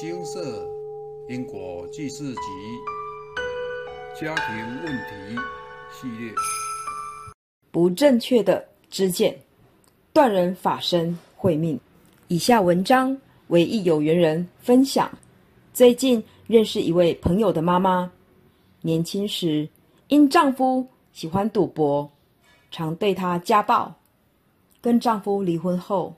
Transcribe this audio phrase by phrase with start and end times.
[0.00, 0.66] 金色
[1.28, 2.40] 因果记事集
[4.18, 5.38] 家庭问题
[5.92, 6.32] 系列。
[7.70, 9.38] 不正确的知见，
[10.14, 11.78] 断人法身慧命。
[12.28, 13.14] 以下文章
[13.48, 15.10] 为一有缘人分享。
[15.74, 18.10] 最近认识一位朋友的妈妈，
[18.80, 19.68] 年轻时
[20.08, 20.82] 因丈夫
[21.12, 22.10] 喜欢赌博，
[22.70, 23.94] 常对她家暴。
[24.80, 26.14] 跟丈夫离婚后，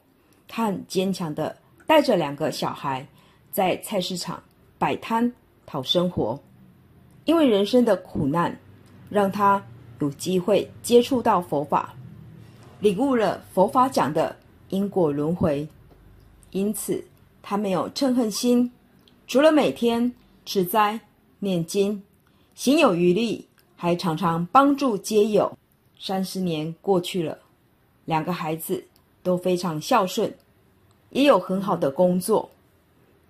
[0.47, 3.05] 她很坚强的带着两个小孩
[3.53, 4.43] 在菜市场
[4.79, 5.33] 摆摊
[5.65, 6.37] 讨生活。
[7.25, 8.59] 因为人生的苦难，
[9.09, 9.65] 让他
[10.01, 11.95] 有机会接触到佛法，
[12.81, 14.35] 领悟了佛法讲的
[14.71, 15.69] 因果轮回。
[16.51, 17.05] 因此，
[17.41, 18.73] 他没有嗔恨心，
[19.29, 20.13] 除了每天
[20.45, 20.99] 持斋
[21.39, 22.03] 念经，
[22.55, 23.47] 行有余力，
[23.77, 25.57] 还常常帮助街友。
[26.01, 27.39] 三十年过去了。
[28.05, 28.85] 两个孩子
[29.23, 30.35] 都非常孝顺，
[31.11, 32.51] 也有很好的工作。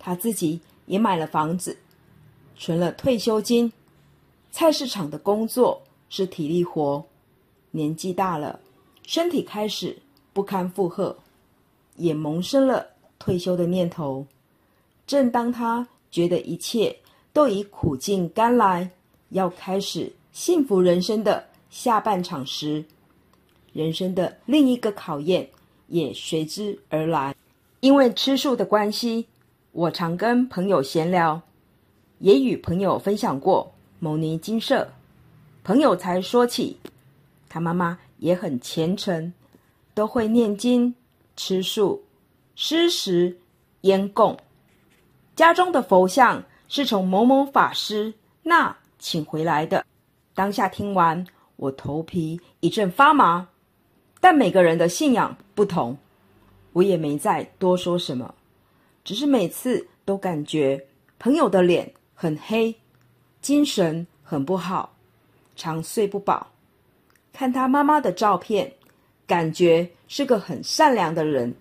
[0.05, 1.77] 他自己也买了房子，
[2.57, 3.71] 存了退休金。
[4.51, 7.01] 菜市场的工作是体力活，
[7.71, 8.59] 年纪大了，
[9.07, 9.97] 身体开始
[10.33, 11.17] 不堪负荷，
[11.95, 12.85] 也萌生了
[13.17, 14.27] 退休的念头。
[15.07, 16.93] 正当他觉得一切
[17.31, 18.91] 都已苦尽甘来，
[19.29, 22.83] 要开始幸福人生的下半场时，
[23.71, 25.49] 人生的另一个考验
[25.87, 27.33] 也随之而来。
[27.79, 29.25] 因为吃素的关系，
[29.73, 31.41] 我常跟朋友闲聊，
[32.19, 34.87] 也与朋友分享过牟尼金舍。
[35.63, 36.77] 朋友才说起，
[37.49, 39.33] 他妈妈也很虔诚，
[39.95, 40.93] 都会念经、
[41.35, 42.03] 吃素、
[42.55, 43.35] 施食、
[43.81, 44.37] 烟供。
[45.35, 49.83] 家中的佛像是从某某法师那请回来的。
[50.35, 53.47] 当下听完，我头皮一阵发麻。
[54.19, 55.97] 但每个人的信仰不同，
[56.73, 58.35] 我也没再多说什么，
[59.03, 60.85] 只是每次都感觉
[61.19, 62.73] 朋友的脸很黑，
[63.41, 64.95] 精神很不好，
[65.55, 66.47] 常睡不饱。
[67.31, 68.71] 看他妈妈的照片，
[69.27, 71.53] 感觉是个很善良的人，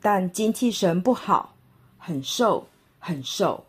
[0.00, 1.54] 但精气神不好，
[1.98, 2.66] 很瘦
[2.98, 3.62] 很瘦，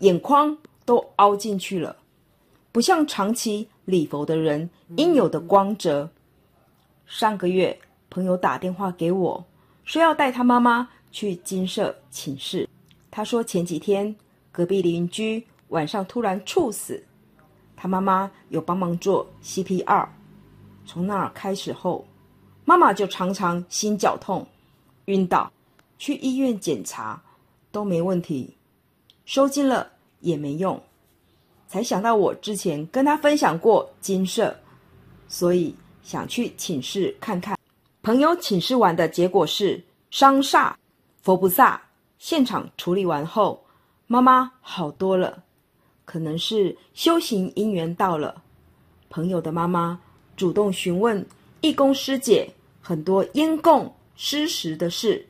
[0.00, 1.96] 眼眶都凹进去了，
[2.70, 6.08] 不像长期礼佛的人应有的光泽。
[7.06, 7.76] 上个月，
[8.10, 9.44] 朋友打电话给我，
[9.84, 12.68] 说要带他妈妈去金舍请示。
[13.10, 14.14] 他说前几天
[14.52, 17.02] 隔壁邻居晚上突然猝死，
[17.74, 20.06] 他妈妈有帮忙做 CPR。
[20.84, 22.06] 从那儿开始后，
[22.66, 24.46] 妈妈就常常心绞痛、
[25.06, 25.50] 晕倒，
[25.96, 27.18] 去医院检查
[27.72, 28.54] 都没问题，
[29.24, 29.90] 收金了
[30.20, 30.78] 也没用。
[31.66, 34.54] 才想到我之前跟他分享过金舍，
[35.28, 35.74] 所以。
[36.02, 37.58] 想去请示看看，
[38.00, 40.72] 朋友请示完的结果是伤煞，
[41.26, 41.82] 佛菩萨
[42.20, 43.60] 现场处理完后，
[44.06, 45.42] 妈妈好多了，
[46.04, 48.44] 可能是修行因缘到了。
[49.10, 50.00] 朋友的妈妈
[50.36, 51.26] 主动询问
[51.62, 52.48] 义工师姐
[52.80, 55.26] 很多烟供施食的事，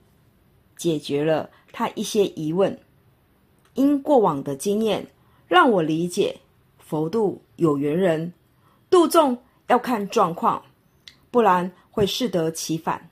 [0.76, 2.78] 解决了她一些疑问。
[3.72, 5.06] 因过往的经验，
[5.48, 6.38] 让我理解
[6.78, 8.30] 佛度有缘人，
[8.90, 9.38] 度众。
[9.68, 10.62] 要看状况，
[11.30, 13.08] 不然会适得其反。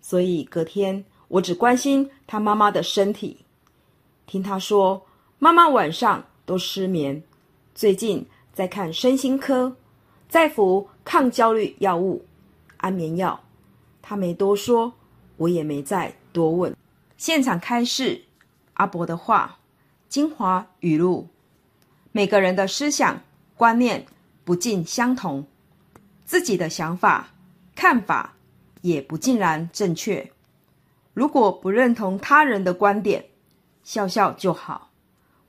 [0.00, 3.38] 所以隔天我只关心他妈妈的身体，
[4.26, 5.06] 听他说
[5.38, 7.22] 妈妈晚上都失眠，
[7.74, 9.76] 最近在看身心科，
[10.28, 12.24] 在服抗焦虑药物、
[12.78, 13.38] 安眠药。
[14.00, 14.92] 他没多说，
[15.36, 16.74] 我也没再多问。
[17.18, 18.22] 现场开示
[18.74, 19.58] 阿伯的话，
[20.08, 21.28] 精华语录：
[22.10, 23.20] 每个人的思想
[23.54, 24.06] 观念
[24.44, 25.46] 不尽相同。
[26.24, 27.28] 自己的想法、
[27.74, 28.34] 看法
[28.80, 30.32] 也不尽然正确。
[31.18, 33.24] 如果不认同他人的观点，
[33.82, 34.88] 笑笑就好，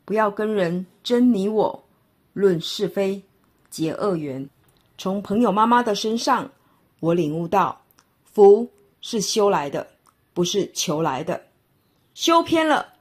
[0.04, 1.84] 不要跟人争你我、
[2.34, 3.22] 论是非、
[3.70, 4.50] 结恶缘。
[4.98, 6.50] 从朋友妈妈的身上，
[7.00, 7.80] 我领悟到，
[8.24, 8.68] 福
[9.02, 9.86] 是修来的，
[10.34, 11.40] 不是求来的。
[12.16, 12.94] 修偏了，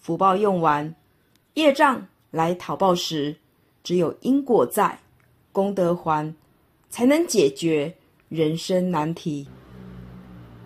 [0.00, 0.94] 福报用完，
[1.52, 3.36] 业障来讨报时，
[3.82, 4.98] 只有因果在，
[5.52, 6.34] 功德还。
[6.88, 7.94] 才能解决
[8.30, 9.46] 人生难题。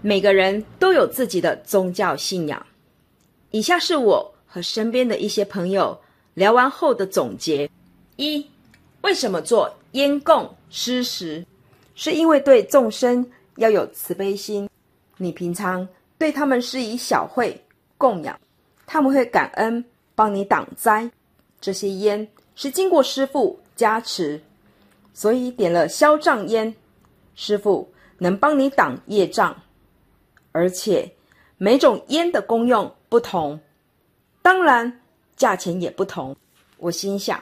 [0.01, 2.65] 每个人都有自己的宗教信仰。
[3.51, 5.99] 以下是我和身边的一些朋友
[6.35, 7.69] 聊完后的总结：
[8.17, 8.47] 一、
[9.01, 11.45] 为什么做烟供施食？
[11.95, 14.69] 是因为对众生要有慈悲心。
[15.17, 17.61] 你平常对他们施以小惠
[17.97, 18.39] 供养，
[18.87, 19.85] 他们会感恩，
[20.15, 21.11] 帮你挡灾。
[21.61, 24.41] 这些烟是经过师傅加持。
[25.13, 26.73] 所以点了消障烟，
[27.35, 29.61] 师傅能帮你挡业障，
[30.59, 31.09] 而且
[31.57, 33.57] 每种烟的功用不同，
[34.43, 35.01] 当然
[35.37, 36.37] 价钱也不同。
[36.79, 37.41] 我心想，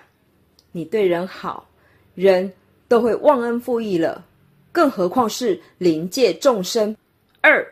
[0.70, 1.66] 你对人好，
[2.14, 2.52] 人
[2.88, 4.22] 都会忘恩负义了，
[4.70, 6.94] 更何况是灵界众生。
[7.40, 7.66] 二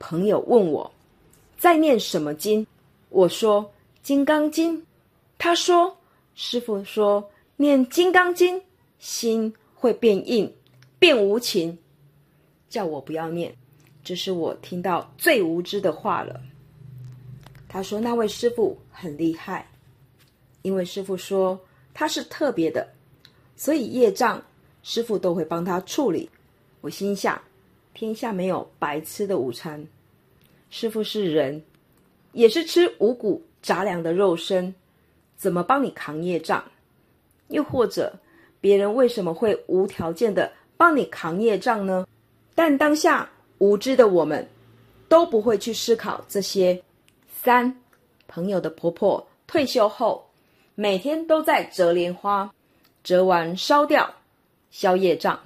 [0.00, 0.92] 朋友问我
[1.56, 2.66] 在念什么经，
[3.08, 3.62] 我说
[4.02, 4.76] 《金刚经》。
[5.38, 5.96] 他说
[6.34, 8.58] ：“师傅说念《金刚经》，
[8.98, 10.52] 心会变硬，
[10.98, 11.78] 变无情，
[12.68, 13.54] 叫我不要念。”
[14.04, 16.40] 这是我听到最无知的话了。
[17.68, 19.68] 他说那位师傅很厉害，
[20.62, 21.58] 因为师傅说
[21.94, 22.86] 他是特别的，
[23.56, 24.42] 所以业障
[24.82, 26.28] 师傅都会帮他处理。
[26.80, 27.40] 我心想，
[27.94, 29.86] 天下没有白吃的午餐，
[30.68, 31.62] 师傅是人，
[32.32, 34.74] 也是吃五谷杂粮的肉身。
[35.36, 36.64] 怎么帮你扛业障？
[37.48, 38.12] 又或者
[38.60, 42.06] 别人为什么会无条件的帮你扛业障呢？
[42.54, 43.28] 但当下
[43.62, 44.44] 无知的我们
[45.08, 46.82] 都不会去思考这些。
[47.28, 47.72] 三
[48.26, 50.28] 朋友的婆婆退休后，
[50.74, 52.52] 每天都在折莲花，
[53.04, 54.12] 折完烧掉
[54.72, 55.38] 消业障，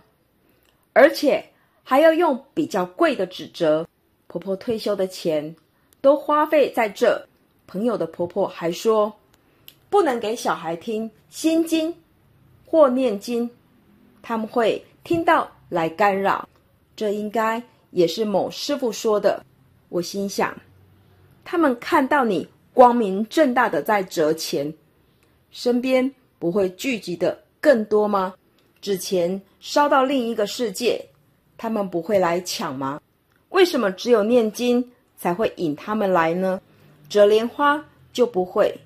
[0.95, 1.45] 而且
[1.83, 3.87] 还要用比较贵的纸折。
[4.29, 5.55] 婆婆退休的钱
[6.01, 7.23] 都花费在这。
[7.67, 9.15] 朋友的婆婆还说。
[9.89, 11.95] 不能给小孩听心经
[12.67, 13.49] 或念经，
[14.21, 16.47] 他们会听到来干扰。
[16.97, 17.63] 这应该
[17.96, 19.43] 也是某师傅说的。
[19.88, 20.54] 我心想，
[21.46, 24.70] 他们看到你光明正大的在折钱，
[25.50, 28.34] 身边不会聚集的更多吗？
[28.82, 31.02] 纸钱烧到另一个世界，
[31.56, 33.00] 他们不会来抢吗？
[33.48, 36.60] 为什么只有念经才会引他们来呢？
[37.08, 37.82] 折莲花
[38.12, 38.78] 就不会？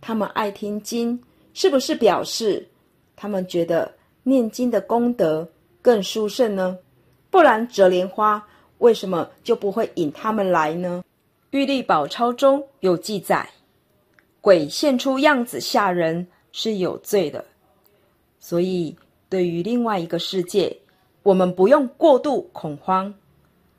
[0.00, 1.16] 他们爱听经，
[1.54, 2.66] 是不是表示
[3.14, 3.94] 他们觉得
[4.24, 5.48] 念经的功德
[5.80, 6.76] 更殊胜呢？
[7.36, 8.42] 不然折莲花
[8.78, 11.04] 为什么就不会引他们来呢？
[11.50, 13.46] 《玉历宝钞》中有记载，
[14.40, 17.44] 鬼现出样子吓人是有罪的，
[18.40, 18.96] 所以
[19.28, 20.74] 对于另外一个世界，
[21.22, 23.12] 我们不用过度恐慌，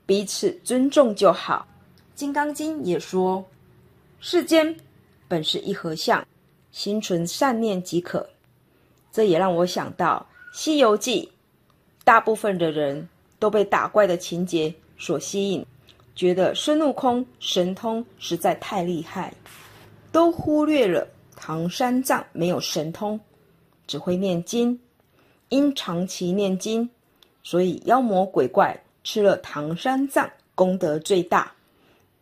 [0.06, 1.66] 彼此尊重就好。
[2.14, 3.44] 《金刚经》也说，
[4.20, 4.72] 世间。
[5.26, 6.24] 本是一合相，
[6.70, 8.24] 心存善念即可。
[9.10, 10.24] 这也让我想到
[10.56, 11.24] 《西游记》，
[12.04, 13.08] 大部分的人
[13.38, 15.64] 都被打怪的情节所吸引，
[16.14, 19.32] 觉得孙悟空神通实在太厉害，
[20.10, 21.06] 都忽略了
[21.36, 23.18] 唐三藏没有神通，
[23.86, 24.78] 只会念经。
[25.50, 26.90] 因长期念经，
[27.42, 31.50] 所以妖魔鬼怪吃了唐三藏功德最大，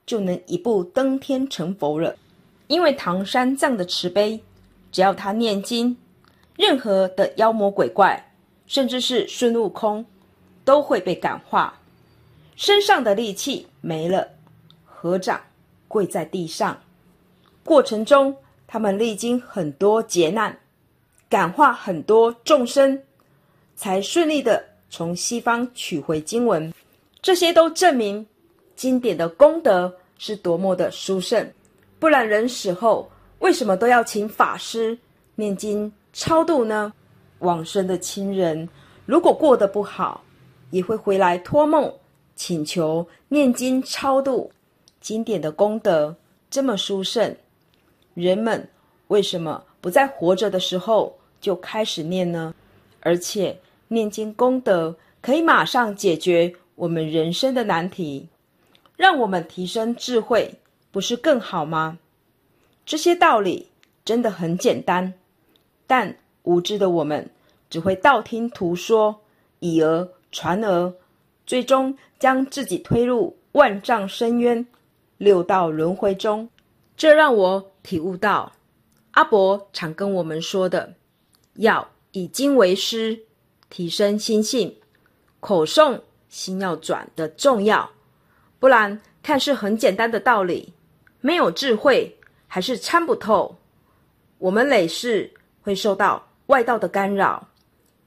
[0.07, 2.15] 就能一步登天成佛了。
[2.69, 4.41] 因为唐三藏的慈悲，
[4.93, 5.97] 只要他念经，
[6.57, 8.33] 任何的妖魔鬼怪，
[8.69, 10.07] 甚至是孙悟空，
[10.67, 11.79] 都会被感化，
[12.57, 14.29] 身上的戾气没了，
[14.85, 15.41] 合掌
[15.87, 16.77] 跪在地上。
[17.63, 18.37] 过程中，
[18.67, 20.59] 他们历经很多劫难，
[21.29, 23.01] 感化很多众生，
[23.77, 26.75] 才顺利的从西方取回经文。
[27.23, 28.27] 这些都证明
[28.75, 31.49] 经典的功德是多么的殊胜。
[32.01, 33.09] 不然，人死后
[33.39, 34.99] 为什么都要请法师
[35.37, 36.93] 念经超度呢？
[37.39, 38.69] 往生的亲人
[39.05, 40.25] 如果过得不好，
[40.71, 41.93] 也会回来托梦
[42.35, 44.51] 请求念经超度。
[45.01, 46.17] 经典的功德
[46.51, 47.37] 这么殊胜，
[48.15, 48.69] 人们
[49.09, 52.55] 为什么不在活着的时候就开始念呢？
[53.01, 53.57] 而且
[53.89, 58.27] 念经功德可以马上解决我们人生的难题，
[58.97, 60.53] 让我们提升智慧。
[60.91, 61.99] 不是更好吗？
[62.87, 63.69] 这些道理
[64.05, 65.13] 真的很简单，
[65.87, 67.29] 但无知的我们
[67.69, 69.21] 只会道听途说，
[69.61, 70.93] 以讹传讹，
[71.47, 74.67] 最终将自己推入万丈深渊、
[75.17, 76.51] 六道轮回中。
[76.95, 78.53] 这让我体悟到，
[79.13, 80.93] 阿伯常跟我们说的，
[81.55, 83.21] 要以经为师，
[83.71, 84.77] 提升心性，
[85.41, 87.89] 口诵心要转的重要。
[88.59, 90.75] 不然，看似很简单的道理。
[91.23, 93.57] 没有智慧，还是参不透。
[94.37, 97.49] 我们累世会受到外道的干扰，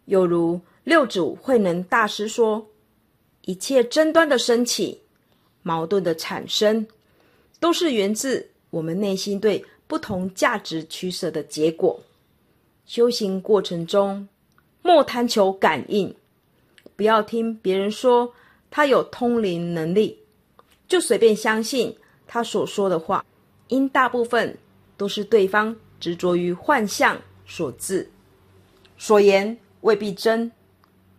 [0.05, 2.67] 有如六祖慧能大师说
[3.45, 4.99] ：“一切争端的升起，
[5.61, 6.87] 矛盾的产生，
[7.59, 12.01] 都是源自我们内心对不同价值取舍的结果。
[12.87, 14.27] 修行过程中，
[14.81, 16.15] 莫贪求感应，
[16.95, 18.33] 不要听别人说
[18.71, 20.17] 他有通灵能力，
[20.87, 23.23] 就随便相信。”他所说的话，
[23.67, 24.57] 因大部分
[24.97, 27.15] 都是对方执着于幻象
[27.45, 28.09] 所致，
[28.97, 30.51] 所言未必真，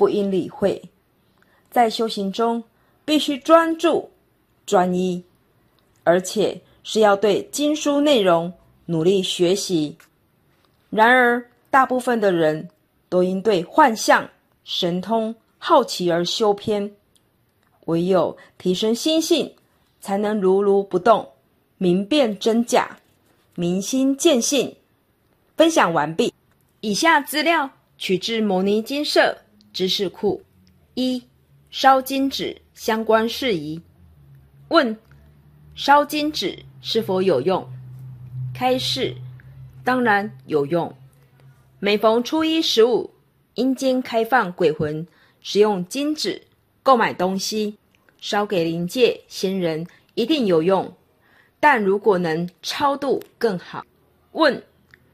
[0.00, 0.83] 不应理会。
[1.71, 2.64] 在修行中，
[3.04, 4.09] 必须专注、
[4.64, 5.23] 专一，
[6.04, 8.50] 而且是要对经书内容
[8.87, 9.95] 努力学习。
[10.88, 12.66] 然而，大部分的人
[13.11, 14.26] 都因对幻象、
[14.64, 16.90] 神通好奇而修偏。
[17.85, 19.54] 唯有提升心性，
[20.00, 21.28] 才能如如不动，
[21.76, 22.97] 明辨真假，
[23.54, 24.75] 明心见性。
[25.59, 26.33] 分享完毕。
[26.80, 29.37] 以下资料取自摩尼金社
[29.73, 30.43] 知识库。
[30.95, 31.23] 一、
[31.71, 33.81] 烧金纸相关事宜。
[34.69, 34.97] 问：
[35.75, 37.67] 烧金纸是否有用？
[38.55, 39.15] 开示：
[39.85, 40.93] 当然有用。
[41.79, 43.11] 每逢初一十五，
[43.55, 45.07] 阴间开放鬼魂
[45.41, 46.41] 使用金纸
[46.83, 47.77] 购买东西，
[48.19, 50.93] 烧给灵界仙人一定有用。
[51.59, 53.85] 但如果能超度更好。
[54.33, 54.62] 问：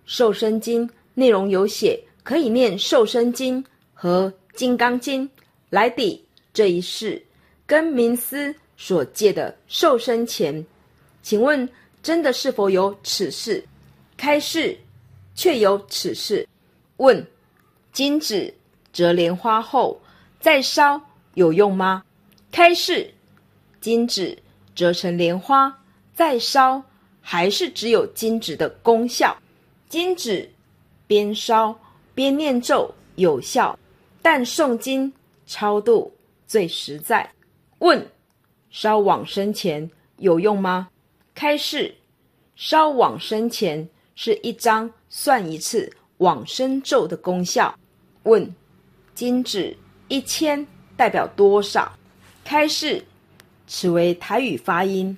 [0.05, 5.29] 瘦身经内容有写，可以念瘦身经和金刚经
[5.71, 7.23] 来抵这一世
[7.67, 10.65] 跟冥思所借的瘦身钱。
[11.23, 11.69] 请问
[12.03, 13.63] 真的是否有此事？
[14.17, 14.77] 开示：
[15.35, 16.49] 确有此事。
[16.97, 17.25] 问：
[17.93, 18.53] 金纸
[18.93, 20.01] 折莲花后
[20.41, 21.01] 再烧
[21.35, 22.03] 有用吗？
[22.51, 23.13] 开示：
[23.81, 24.37] 金纸
[24.75, 25.77] 折成莲花
[26.15, 26.83] 再烧，
[27.21, 29.37] 还是只有金纸的功效。
[29.89, 30.51] 金纸
[31.07, 31.79] 边烧
[32.15, 33.79] 边念咒有效，
[34.28, 35.12] 但诵经
[35.47, 36.12] 超度
[36.49, 37.30] 最实在。
[37.78, 38.04] 问：
[38.71, 40.88] 烧往生钱有用吗？
[41.33, 41.95] 开示：
[42.56, 45.88] 烧往生钱是一张算一次。
[46.16, 47.73] 往生咒的功效？
[48.25, 48.52] 问：
[49.14, 49.76] 金纸
[50.09, 50.66] 一千
[50.97, 51.97] 代表多少？
[52.42, 53.04] 开示：
[53.68, 55.16] 此为台语发音，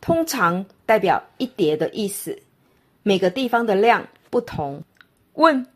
[0.00, 2.40] 通常代表一叠的意思。
[3.02, 4.80] 每个地方的量不同。
[5.32, 5.66] 问：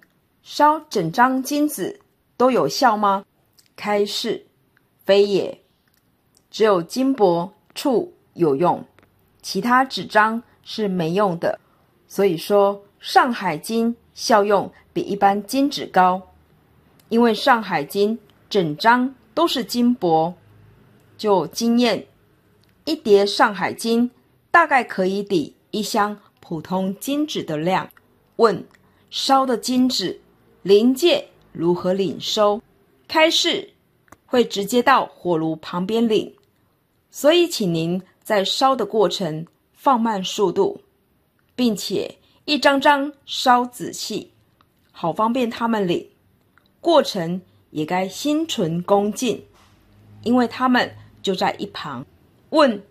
[0.44, 1.99] 烧整张金子
[2.37, 3.25] 都有效吗？
[3.76, 4.47] 开示：
[5.05, 5.62] 非也，
[6.50, 8.85] 只有金箔处有用，
[9.43, 11.59] 其他纸张是没用的。
[12.07, 13.95] 所以说，《上海金》。
[14.14, 16.23] 效用比一般金纸高，
[17.09, 18.17] 因为《上海金》
[18.49, 20.33] 整张都是金箔。
[21.19, 22.07] 就经验，
[22.85, 24.09] 一叠《上海金》
[24.53, 27.91] 大概可以抵一箱普通金纸的量。
[28.37, 28.64] 问：
[29.11, 30.21] 烧的金纸，
[30.62, 32.61] 临界如何领收？
[33.08, 33.73] 开市：
[34.26, 36.34] 会直接到火炉旁边领，
[37.11, 40.78] 所以请您在烧的过程放慢速度，
[41.56, 42.18] 并且。
[42.46, 44.30] 一张张烧仔细，
[44.92, 46.06] 好方便他们领。
[46.78, 49.42] 过程也该心存恭敬，
[50.25, 52.04] 因为他们就在一旁。
[52.50, 52.82] 问：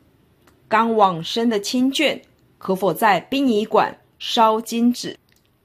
[0.68, 2.20] 刚往生的亲眷
[2.58, 5.16] 可否在殡仪馆烧金纸？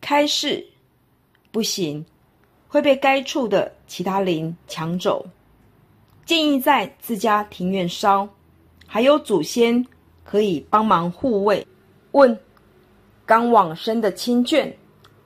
[0.02, 0.66] 开示：
[1.50, 2.04] 不行，
[2.68, 5.26] 会被该处的其他灵抢走。
[6.24, 8.28] 建议在自家庭院烧，
[8.86, 9.84] 还有祖先
[10.24, 11.66] 可以帮忙护卫。
[12.12, 12.38] 问。
[13.26, 14.72] 刚往生的亲眷，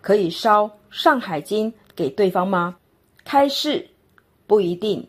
[0.01, 2.77] 可以烧《上海经》给对方吗？
[3.25, 3.89] 开示
[4.45, 5.07] 不一定，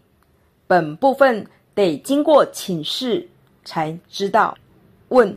[0.67, 3.27] 本部分得经过请示
[3.65, 4.55] 才知道。
[5.09, 5.35] 问：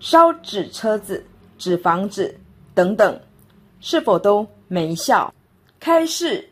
[0.00, 1.24] 烧纸车子、
[1.56, 2.38] 纸房子
[2.74, 3.18] 等等，
[3.80, 5.32] 是否都没效？
[5.80, 6.48] 开示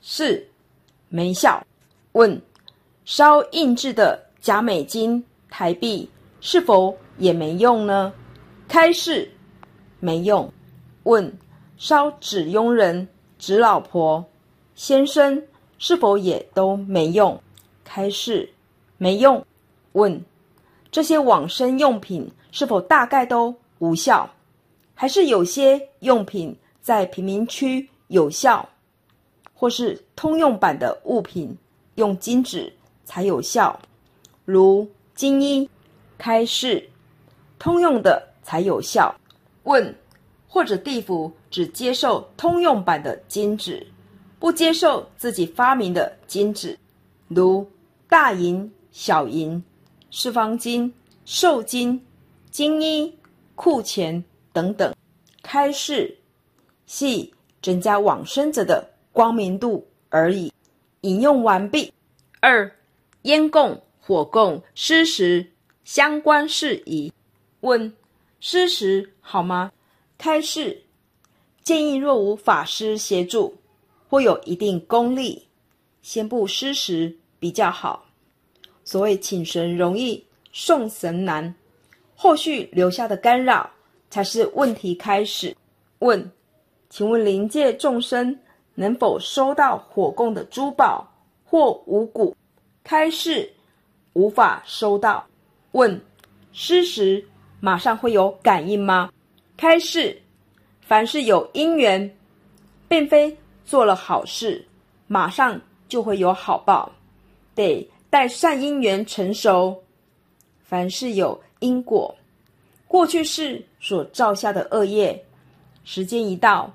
[0.00, 0.46] 是
[1.08, 1.64] 没效。
[2.12, 2.40] 问：
[3.04, 6.08] 烧印制的假美金、台币
[6.40, 8.12] 是否也没用呢？
[8.68, 9.30] 开示。
[10.00, 10.52] 没用。
[11.04, 11.32] 问：
[11.76, 13.06] 烧纸佣人、
[13.38, 14.24] 纸老婆、
[14.74, 15.42] 先生
[15.78, 17.40] 是否也都没用？
[17.84, 18.48] 开示：
[18.98, 19.44] 没用。
[19.92, 20.24] 问：
[20.90, 24.30] 这些往生用品是否大概都无效？
[24.94, 28.68] 还是有些用品在贫民区有效，
[29.52, 31.56] 或是通用版的物品
[31.96, 32.72] 用金纸
[33.04, 33.78] 才有效？
[34.44, 35.68] 如金衣。
[36.16, 36.88] 开市：
[37.58, 39.14] 通用的才有效。
[39.64, 39.94] 问，
[40.46, 43.84] 或者地府只接受通用版的金纸，
[44.38, 46.78] 不接受自己发明的金纸，
[47.26, 47.68] 如
[48.08, 49.62] 大银、小银、
[50.12, 50.94] 四方金、
[51.24, 52.00] 寿金、
[52.50, 53.12] 金衣、
[53.56, 54.94] 库钱等等。
[55.42, 56.16] 开市
[56.86, 57.33] 系
[57.64, 60.52] 增加往生者的光明度而已。
[61.00, 61.90] 引用完毕。
[62.40, 62.70] 二、
[63.22, 65.44] 烟供、火供、施食
[65.84, 67.10] 相关事宜。
[67.60, 67.90] 问。
[68.40, 69.72] 施食好吗？
[70.18, 70.82] 开示
[71.62, 73.56] 建议，若无法师协助
[74.06, 75.48] 或有一定功力，
[76.02, 78.04] 先不施食比较好。
[78.84, 81.54] 所谓请神容易送神难，
[82.14, 83.70] 后续留下的干扰
[84.10, 85.56] 才是问题开始。
[86.00, 86.30] 问，
[86.94, 88.38] 请问灵界众生
[88.76, 91.04] 能否收到火供的珠宝
[91.44, 92.36] 或五谷？
[92.84, 93.52] 开示
[94.12, 95.26] 无法收到。
[95.72, 96.00] 问，
[96.52, 97.26] 施食。
[97.58, 99.10] 马上会有感应吗？
[99.56, 100.16] 开示：
[100.82, 102.16] 凡是有因缘，
[102.86, 104.64] 并非做了好事，
[105.08, 106.88] 马上就会有好报，
[107.56, 109.82] 得待善因缘成熟。
[110.62, 112.14] 凡是有因果，
[112.86, 115.20] 过去世所造下的恶业，
[115.82, 116.72] 时间一到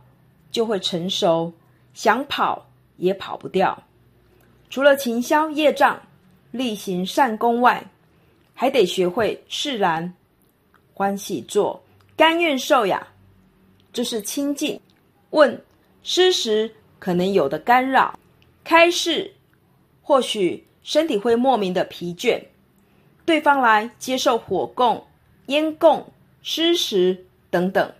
[0.51, 1.51] 就会成熟，
[1.93, 3.81] 想跑也跑不掉。
[4.69, 6.01] 除了勤消业障、
[6.51, 7.83] 力行善功外，
[8.53, 10.13] 还得学会释然、
[10.93, 11.81] 欢喜做、
[12.15, 13.07] 甘愿受呀。
[13.91, 14.79] 这是清净。
[15.31, 15.59] 问
[16.03, 18.17] 失时可能有的干扰，
[18.63, 19.33] 开示
[20.01, 22.41] 或许身体会莫名的疲倦。
[23.25, 25.05] 对方来接受火供、
[25.47, 26.03] 烟供、
[26.41, 27.91] 施食等等，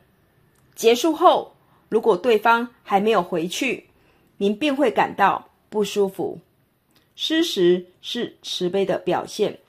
[0.76, 1.54] 结束后，
[1.90, 3.86] 如果对方还没有回去，
[4.38, 6.40] 您便会感到不舒服。
[7.16, 9.60] 失时是慈悲的表现，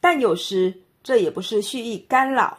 [0.00, 2.56] 但有时这也不是蓄意干扰，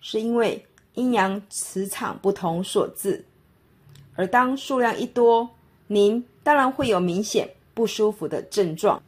[0.00, 3.24] 是因为阴阳磁场不同所致。
[4.16, 5.48] 而当数量一多，
[5.86, 9.00] 您当然会有明显不舒服的症状。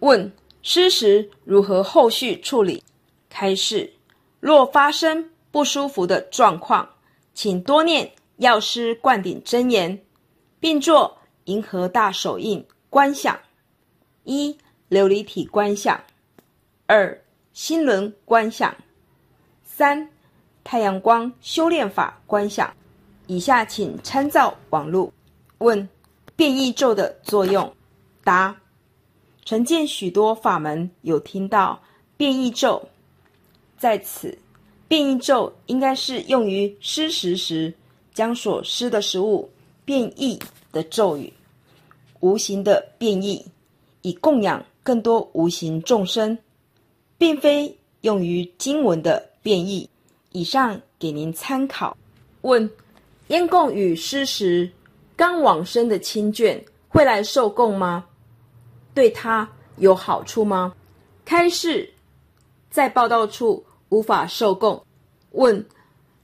[0.00, 0.32] 问。
[0.66, 2.82] 失时如何后续处理？
[3.28, 3.92] 开示：
[4.40, 6.88] 若发生不舒服的状况，
[7.34, 10.00] 请多念药师灌顶真言，
[10.58, 13.38] 并做银河大手印观想：
[14.24, 14.56] 一、
[14.90, 15.96] 琉璃体观想；
[16.86, 17.20] 二、
[17.52, 18.74] 心轮观想；
[19.64, 20.08] 三、
[20.64, 22.74] 太阳光修炼法观想。
[23.26, 25.12] 以下请参照网路。
[25.58, 25.88] 问：
[26.36, 27.74] 变异咒的作用？
[28.22, 28.54] 答。
[29.46, 31.80] 曾见许多法门有听到
[32.16, 32.88] 变异咒，
[33.78, 34.36] 在此
[34.88, 37.72] 变异咒应该是用于施食时，
[38.14, 39.50] 将所施的食物
[39.84, 40.38] 变异
[40.72, 41.30] 的咒语，
[42.20, 43.44] 无形的变异，
[44.00, 46.38] 以供养更多无形众生，
[47.18, 49.88] 并非用于经文的变异。
[50.30, 51.96] 以上给您参考。
[52.42, 52.70] 问：
[53.28, 54.70] 烟供与施食
[55.16, 58.04] 刚往生的亲眷会来受供吗？
[58.94, 59.48] 对他
[59.78, 60.74] 有好处吗？
[61.24, 61.92] 开示
[62.70, 64.80] 在报道处无法受供。
[65.32, 65.64] 问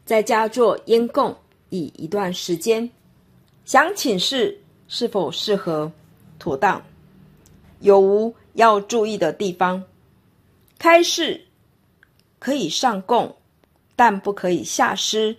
[0.05, 1.35] 在家做烟供
[1.70, 2.88] 已一段时间，
[3.64, 5.90] 想请示是否适合、
[6.38, 6.80] 妥当？
[7.80, 9.83] 有无要注意的地方？
[10.78, 11.40] 开示
[12.38, 13.35] 可以上供，
[13.96, 15.35] 但不可以下施，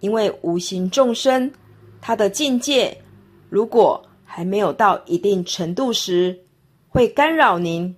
[0.00, 1.52] 因为无形众生
[2.00, 2.96] 他的境界
[3.48, 4.02] 如果。
[4.26, 6.36] 还没有到一定程度时，
[6.88, 7.94] 会干扰您，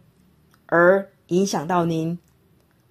[0.67, 2.19] 而影响到您，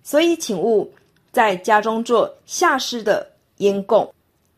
[0.01, 0.91] 所以请勿
[1.31, 4.11] 在家中做下施的烟供。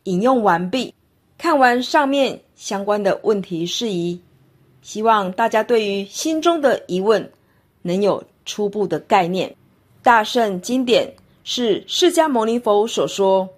[0.08, 0.94] 引用完毕。
[1.36, 4.20] 看完上面相关的问题事宜，
[4.82, 7.30] 希望大家对于心中的疑问
[7.82, 9.54] 能有初步的概念。
[10.02, 13.48] 大圣经典是释迦牟尼佛所说，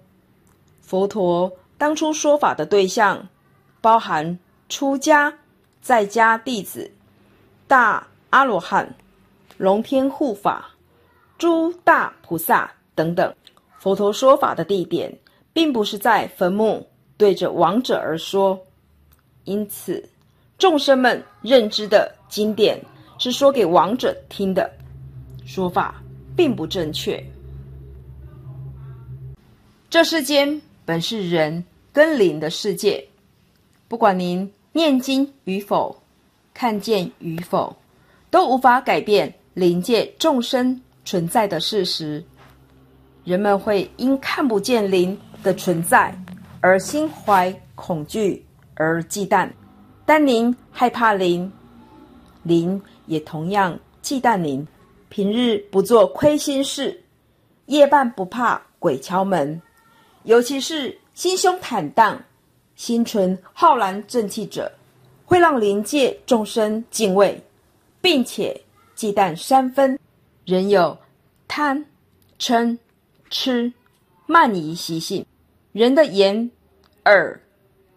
[0.81, 3.27] 佛陀当初说法的对象
[3.81, 4.37] 包含。
[4.73, 5.37] 出家、
[5.81, 6.89] 在家弟子、
[7.67, 8.95] 大阿罗汉、
[9.57, 10.71] 龙天护法、
[11.37, 13.35] 诸大菩萨等等，
[13.79, 15.13] 佛陀说法的地点，
[15.53, 16.87] 并不是在坟墓
[17.17, 18.59] 对着亡者而说，
[19.43, 20.03] 因此
[20.57, 22.79] 众生们认知的经典
[23.17, 24.71] 是说给亡者听的
[25.45, 26.01] 说法，
[26.35, 27.23] 并不正确。
[29.89, 33.05] 这世间本是人跟灵的世界，
[33.87, 34.51] 不管您。
[34.73, 35.93] 念经与否，
[36.53, 37.75] 看见与否，
[38.29, 42.23] 都无法改变灵界众生存在的事实。
[43.25, 46.15] 人们会因看不见灵的存在
[46.59, 49.49] 而心怀恐惧而忌惮，
[50.05, 51.51] 但您害怕灵，
[52.43, 54.67] 灵也同样忌惮您。
[55.09, 57.03] 平日不做亏心事，
[57.65, 59.61] 夜半不怕鬼敲门，
[60.23, 62.21] 尤其是心胸坦荡。
[62.77, 64.71] 心存浩然正气者，
[65.23, 67.39] 会让灵界众生敬畏，
[68.01, 68.59] 并且
[68.95, 69.99] 忌惮三分。
[70.45, 70.97] 人有
[71.47, 71.85] 贪、
[72.39, 72.75] 嗔、
[73.29, 73.71] 痴、
[74.25, 75.23] 慢疑习性，
[75.71, 76.51] 人的眼、
[77.05, 77.39] 耳、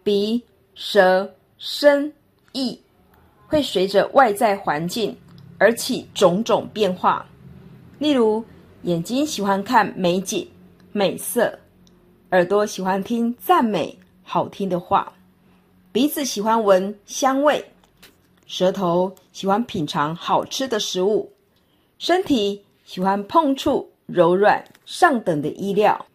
[0.01, 0.41] 鼻、
[0.75, 2.11] 舌、身、
[2.53, 2.79] 意，
[3.47, 5.15] 会随着外在环境
[5.57, 7.25] 而起种种变化。
[7.99, 8.41] 例如，
[8.83, 10.47] 眼睛喜欢看美景、
[10.93, 11.59] 美色，
[12.31, 13.97] 耳朵喜欢听赞美。
[14.23, 15.11] 好听的话，
[15.91, 17.63] 鼻子喜欢闻香味，
[18.47, 21.29] 舌头喜欢品尝好吃的食物，
[21.99, 26.05] 身体喜欢碰触柔软上等的衣料，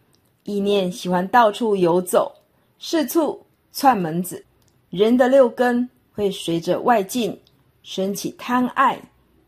[0.43, 2.33] 意念喜欢到处游走，
[2.79, 4.43] 四处串门子。
[4.89, 7.39] 人的六根会随着外境
[7.83, 9.01] 升起贪爱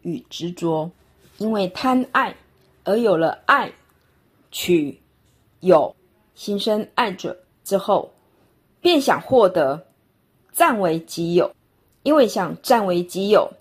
[0.03, 0.89] 与执着，
[1.38, 2.36] 因为贪爱
[2.84, 3.71] 而有了爱、
[4.51, 4.97] 取、
[5.60, 5.93] 有、
[6.36, 8.10] 心生爱者之后，
[8.79, 9.86] 便想获得
[10.51, 11.53] 占为己有，
[12.03, 13.51] 因为想占为己有，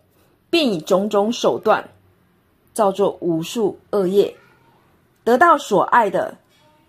[0.50, 1.88] 便以种种手段
[2.72, 4.34] 造作无数恶业，
[5.24, 6.36] 得到所爱的，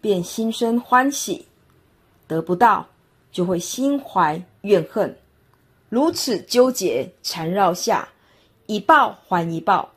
[0.03, 1.45] 便心生欢喜；
[2.27, 2.85] 得不到，
[3.31, 5.17] 就会心怀怨恨。
[5.87, 8.05] 如此纠结缠绕下，
[8.65, 9.89] 一报还一报，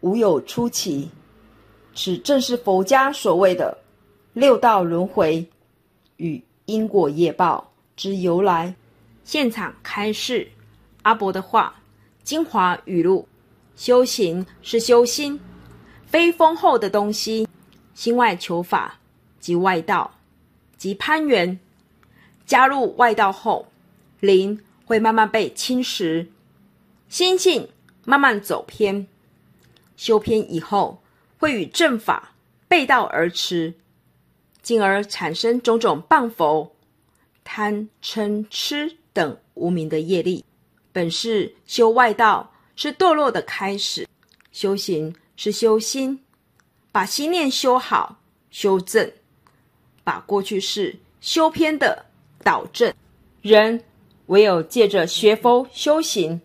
[0.00, 1.10] 无有出奇。
[1.94, 3.76] 此正是佛家所谓的
[4.32, 5.46] 六道轮回
[6.16, 8.74] 与因果业报之由来。
[9.22, 10.48] 现场开示
[11.02, 11.74] 阿伯的话：
[12.22, 13.28] 精华语录，
[13.76, 15.38] 修行是修心，
[16.06, 17.46] 非丰厚的东西。
[17.92, 18.98] 心外求法
[19.46, 20.18] 及外道，
[20.76, 21.56] 及攀缘。
[22.44, 23.68] 加入外道后，
[24.18, 26.26] 灵会慢慢被侵蚀，
[27.08, 27.68] 心性
[28.04, 29.06] 慢慢走偏。
[29.96, 31.00] 修偏以后。
[31.38, 32.32] 会与正法
[32.66, 33.74] 背道而驰，
[34.62, 36.74] 进而产生种种谤佛、
[37.44, 40.42] 贪嗔痴等无名的业力。
[40.92, 44.06] 本是修外道，是堕落的开始；
[44.50, 46.18] 修行是修心，
[46.90, 48.16] 把心念修好、
[48.50, 49.12] 修正，
[50.06, 52.06] 把过去式修偏的
[52.44, 52.94] 导正。
[53.42, 53.82] 人
[54.26, 56.40] 唯有借着学佛修行，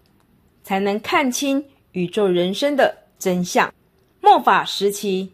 [0.64, 3.72] 才能看清宇宙人生的真相。
[4.20, 5.30] 末法时期，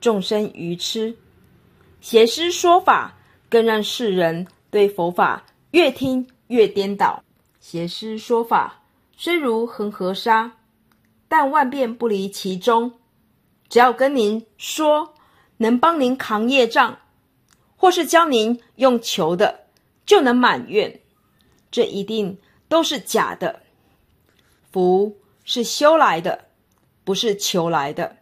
[0.00, 1.16] 众生愚痴，
[2.00, 3.18] 邪师说法，
[3.50, 7.20] 更让世人对佛法越听越颠倒。
[7.58, 8.80] 邪师说法
[9.16, 10.52] 虽如恒河沙，
[11.26, 12.92] 但万变不离其中。
[13.68, 15.12] 只要跟您说
[15.56, 16.96] 能帮您扛业障，
[17.78, 19.60] 或是教您用求的
[20.04, 21.00] 就能满愿，
[21.70, 22.36] 这一定
[22.68, 23.60] 都是假的。
[24.70, 26.44] 福是修来的。
[27.04, 28.18] 不是求来的，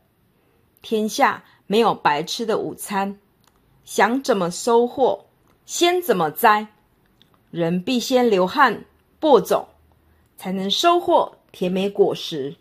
[0.80, 3.18] 天下没有白吃的午餐。
[3.84, 5.26] 想怎么收获，
[5.64, 6.68] 先怎么栽。
[7.50, 8.84] 人必先流汗
[9.18, 9.66] 播种，
[10.36, 12.54] 才能收获甜美果实。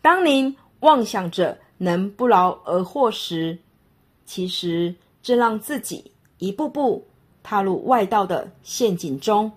[0.00, 3.58] 当您妄想着能不劳而获时，
[4.24, 7.04] 其实正让自己一步步
[7.42, 9.50] 踏入外道的陷阱中。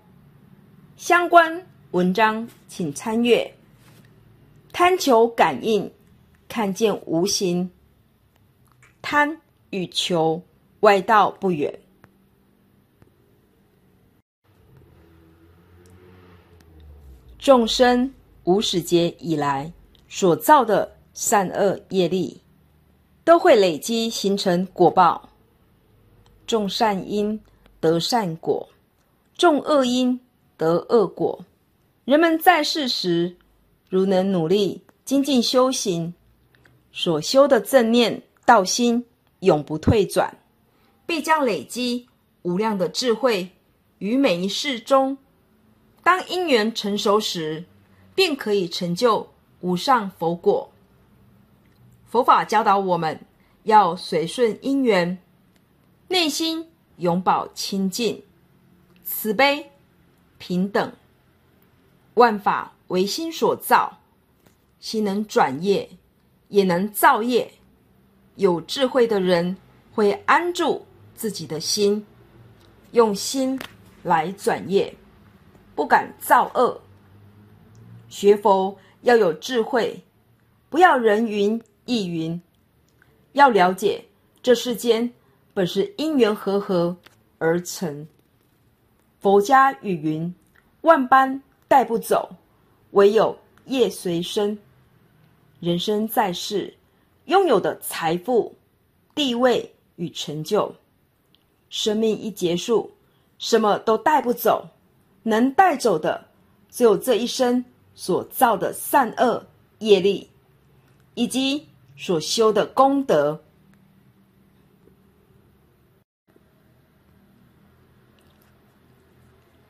[0.96, 3.54] 相关文章请参阅。
[4.72, 5.92] 贪求感应，
[6.48, 7.70] 看见无形。
[9.02, 10.40] 贪与求，
[10.80, 11.78] 外道不远。
[17.38, 18.12] 众生
[18.44, 19.70] 无始劫以来
[20.08, 22.40] 所造的善恶业力，
[23.22, 25.27] 都会累积形成果报。
[26.48, 27.40] 种善因
[27.78, 28.68] 得善果，
[29.36, 30.18] 种恶因
[30.56, 31.38] 得恶果。
[32.04, 33.36] 人们在世时。
[33.90, 36.12] 如能努力精进修行，
[36.92, 39.02] 所修的正念道心
[39.40, 40.36] 永不退转，
[41.06, 42.06] 必将累积
[42.42, 43.48] 无量的智慧
[43.96, 45.16] 于每一世中。
[46.02, 47.64] 当因缘成熟时，
[48.14, 49.26] 便可以成就
[49.62, 50.70] 无上佛果。
[52.04, 53.18] 佛法教导我们
[53.62, 55.16] 要随顺因缘，
[56.08, 56.66] 内心
[56.96, 58.22] 永保清净、
[59.04, 59.70] 慈悲、
[60.38, 60.92] 平等，
[62.14, 62.72] 万法。
[62.88, 63.98] 唯心所造，
[64.80, 65.90] 心能转业，
[66.48, 67.52] 也能造业。
[68.36, 69.54] 有智慧的人
[69.92, 72.06] 会安住自己的心，
[72.92, 73.60] 用心
[74.02, 74.96] 来转业，
[75.74, 76.80] 不敢造恶。
[78.08, 80.02] 学佛要有智慧，
[80.70, 82.40] 不要人云亦云，
[83.32, 84.02] 要了解
[84.42, 85.12] 这世间
[85.58, 86.96] 本是因缘和合
[87.38, 88.06] 而成。
[89.18, 90.32] 佛家语云
[90.82, 92.30] ：“万般带不走。”
[92.92, 94.56] 唯有业随身。
[95.58, 96.72] 人生在世，
[97.24, 98.54] 拥有的财富、
[99.16, 100.72] 地位与成就，
[101.70, 102.88] 生命一结束，
[103.40, 104.64] 什么都带不走。
[105.24, 106.24] 能带走的，
[106.70, 107.64] 只有这一生
[107.96, 109.44] 所造的善恶
[109.80, 110.30] 业力，
[111.14, 111.66] 以及
[111.96, 113.42] 所修的功德。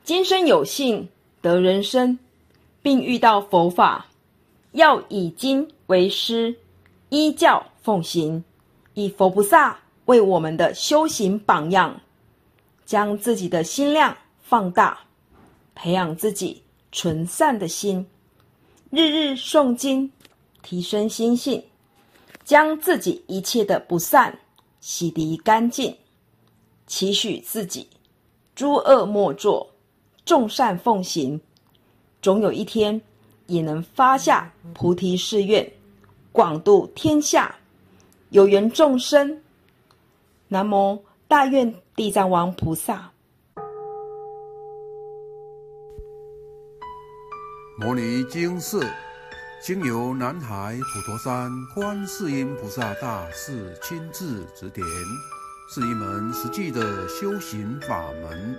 [0.09, 1.11] 今生有幸
[1.43, 2.19] 得人生。
[2.81, 4.07] 并遇到佛法，
[4.73, 6.57] 要以经为师，
[7.11, 8.43] 依教奉行，
[8.95, 12.01] 以佛菩萨为我们的修行榜样，
[12.87, 14.99] 将自己的心量放大，
[15.75, 18.07] 培养自己纯善的心，
[18.89, 20.11] 日日诵经，
[20.63, 21.63] 提升心性，
[22.45, 24.39] 将自己一切的不善
[24.81, 25.95] 洗涤干净，
[26.87, 27.87] 期许自己
[28.55, 29.69] 诸恶莫作，
[30.29, 31.41] 众善奉行。
[32.21, 33.01] 总有一天，
[33.47, 35.73] 也能发下菩提誓愿，
[36.33, 37.57] 广度天下
[38.29, 39.41] 有缘众生。
[40.49, 43.11] 南无大愿地藏王菩萨。
[47.79, 48.79] 摩尼经释，
[49.63, 54.87] 经由南海普陀山观世音菩萨大士亲自指点，
[55.71, 58.59] 是一门实际的修行法门，